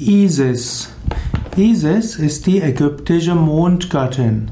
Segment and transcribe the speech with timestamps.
[0.00, 0.90] Isis.
[1.56, 4.48] Isis ist die ägyptische Mondgöttin.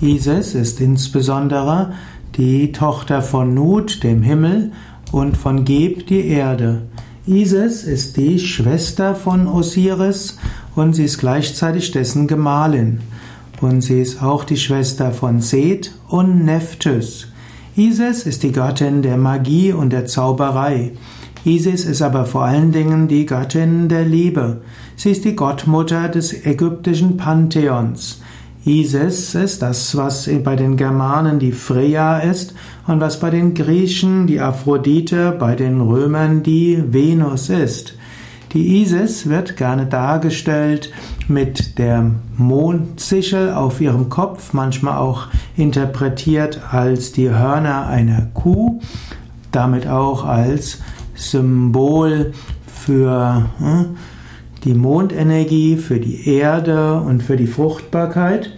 [0.00, 1.92] Isis ist insbesondere
[2.36, 4.72] die Tochter von Nut, dem Himmel,
[5.12, 6.82] und von Geb, die Erde.
[7.24, 10.38] Isis ist die Schwester von Osiris
[10.74, 12.98] und sie ist gleichzeitig dessen Gemahlin.
[13.60, 17.28] Und sie ist auch die Schwester von Seth und Nephthys.
[17.76, 20.94] Isis ist die Göttin der Magie und der Zauberei.
[21.44, 24.60] Isis ist aber vor allen Dingen die Göttin der Liebe.
[24.96, 28.20] Sie ist die Gottmutter des ägyptischen Pantheons.
[28.66, 32.54] Isis ist das, was bei den Germanen die Freya ist
[32.86, 37.94] und was bei den Griechen die Aphrodite, bei den Römern die Venus ist.
[38.52, 40.92] Die Isis wird gerne dargestellt
[41.26, 48.80] mit der Mondsichel auf ihrem Kopf, manchmal auch interpretiert als die Hörner einer Kuh,
[49.52, 50.80] damit auch als
[51.20, 52.32] Symbol
[52.66, 53.96] für hm,
[54.64, 58.50] die Mondenergie, für die Erde und für die Fruchtbarkeit.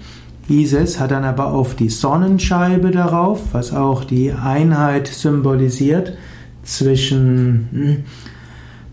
[0.48, 6.16] Isis hat dann aber auf die Sonnenscheibe darauf, was auch die Einheit symbolisiert
[6.62, 8.04] zwischen hm,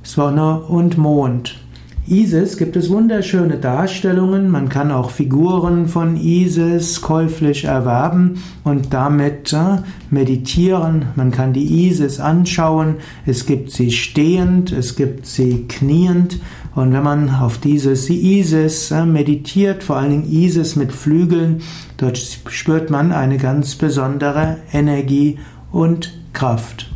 [0.04, 1.60] Sonne und Mond.
[2.10, 4.50] Isis gibt es wunderschöne Darstellungen.
[4.50, 9.78] Man kann auch Figuren von Isis käuflich erwerben und damit äh,
[10.10, 11.06] meditieren.
[11.16, 12.96] Man kann die Isis anschauen.
[13.28, 16.40] Es gibt sie stehend, es gibt sie kniend.
[16.74, 21.62] Und wenn man auf dieses Isis äh, meditiert, vor allen Dingen Isis mit Flügeln,
[21.98, 25.38] dort spürt man eine ganz besondere Energie
[25.72, 26.90] und Kraft.